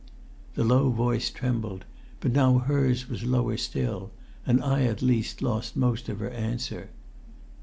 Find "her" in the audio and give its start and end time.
6.21-6.31